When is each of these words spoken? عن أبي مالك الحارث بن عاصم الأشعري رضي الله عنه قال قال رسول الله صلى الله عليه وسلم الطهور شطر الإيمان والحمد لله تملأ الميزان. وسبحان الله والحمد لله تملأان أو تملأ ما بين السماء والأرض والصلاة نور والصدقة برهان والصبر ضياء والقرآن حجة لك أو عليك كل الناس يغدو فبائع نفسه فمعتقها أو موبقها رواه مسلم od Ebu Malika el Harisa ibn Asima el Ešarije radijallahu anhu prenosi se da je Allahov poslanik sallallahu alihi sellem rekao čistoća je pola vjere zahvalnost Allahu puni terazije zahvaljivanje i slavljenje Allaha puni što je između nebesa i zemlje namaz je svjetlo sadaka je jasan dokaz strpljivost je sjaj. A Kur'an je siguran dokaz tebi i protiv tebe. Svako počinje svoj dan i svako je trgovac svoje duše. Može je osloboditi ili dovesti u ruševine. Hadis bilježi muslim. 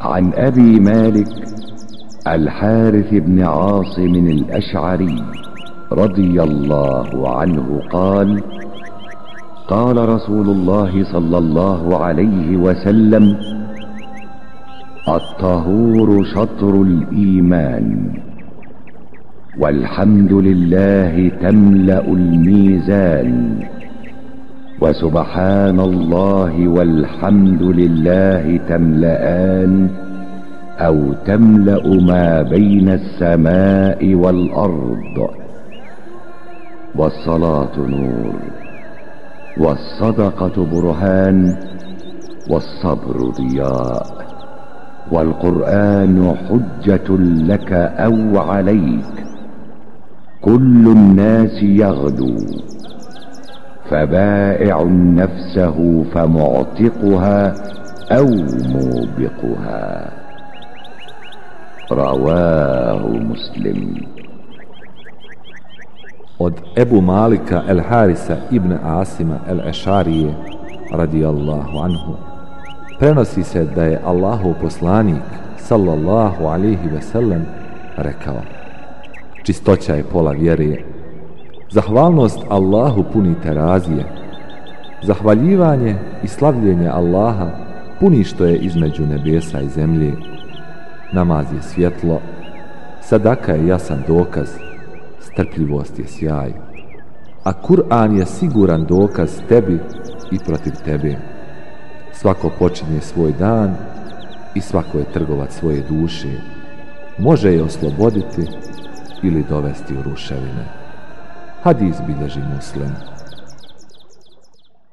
عن 0.00 0.32
أبي 0.34 0.80
مالك 0.80 1.28
الحارث 2.26 3.14
بن 3.14 3.42
عاصم 3.42 4.14
الأشعري 4.14 5.22
رضي 5.92 6.42
الله 6.42 7.38
عنه 7.38 7.80
قال 7.90 8.42
قال 9.68 10.08
رسول 10.08 10.48
الله 10.48 11.04
صلى 11.12 11.38
الله 11.38 12.04
عليه 12.04 12.56
وسلم 12.56 13.36
الطهور 15.08 16.24
شطر 16.24 16.82
الإيمان 16.82 18.10
والحمد 19.58 20.32
لله 20.32 21.28
تملأ 21.28 22.04
الميزان. 22.08 23.60
وسبحان 24.80 25.80
الله 25.80 26.68
والحمد 26.68 27.62
لله 27.62 28.60
تملأان 28.68 29.88
أو 30.78 31.12
تملأ 31.26 31.86
ما 32.12 32.42
بين 32.42 32.88
السماء 32.88 34.14
والأرض 34.14 35.16
والصلاة 36.96 37.76
نور 37.78 38.34
والصدقة 39.58 40.66
برهان 40.72 41.56
والصبر 42.50 43.30
ضياء 43.40 44.06
والقرآن 45.12 46.34
حجة 46.48 47.08
لك 47.52 47.72
أو 47.72 48.38
عليك 48.38 49.14
كل 50.42 50.84
الناس 50.96 51.62
يغدو 51.62 52.34
فبائع 53.89 54.83
نفسه 54.93 56.03
فمعتقها 56.13 57.53
أو 58.11 58.27
موبقها 58.73 60.09
رواه 61.91 63.07
مسلم 63.07 64.13
od 66.39 66.53
Ebu 66.75 67.01
Malika 67.01 67.63
el 67.67 67.81
Harisa 67.81 68.37
ibn 68.51 68.71
Asima 68.83 69.39
el 69.47 69.59
Ešarije 69.69 70.33
radijallahu 70.91 71.77
anhu 71.79 72.15
prenosi 72.99 73.43
se 73.43 73.65
da 73.75 73.83
je 73.83 73.99
Allahov 74.05 74.53
poslanik 74.61 75.23
sallallahu 75.57 76.45
alihi 76.45 77.01
sellem 77.01 77.45
rekao 77.97 78.41
čistoća 79.43 79.95
je 79.95 80.03
pola 80.03 80.31
vjere 80.31 80.77
zahvalnost 81.70 82.38
Allahu 82.48 83.04
puni 83.12 83.34
terazije 83.42 84.04
zahvaljivanje 85.02 85.96
i 86.22 86.28
slavljenje 86.28 86.88
Allaha 86.88 87.50
puni 88.00 88.24
što 88.24 88.44
je 88.44 88.56
između 88.56 89.06
nebesa 89.06 89.60
i 89.60 89.68
zemlje 89.68 90.12
namaz 91.12 91.46
je 91.52 91.62
svjetlo 91.62 92.20
sadaka 93.02 93.52
je 93.52 93.66
jasan 93.66 94.02
dokaz 94.08 94.48
strpljivost 95.20 95.98
je 95.98 96.06
sjaj. 96.06 96.52
A 97.44 97.52
Kur'an 97.52 98.16
je 98.18 98.26
siguran 98.26 98.84
dokaz 98.84 99.40
tebi 99.48 99.78
i 100.32 100.38
protiv 100.38 100.72
tebe. 100.84 101.16
Svako 102.12 102.50
počinje 102.58 103.00
svoj 103.00 103.32
dan 103.38 103.76
i 104.54 104.60
svako 104.60 104.98
je 104.98 105.12
trgovac 105.12 105.54
svoje 105.54 105.82
duše. 105.88 106.28
Može 107.18 107.52
je 107.52 107.62
osloboditi 107.62 108.42
ili 109.22 109.44
dovesti 109.48 109.94
u 109.94 110.02
ruševine. 110.02 110.77
Hadis 111.68 111.96
bilježi 112.06 112.40
muslim. 112.56 112.92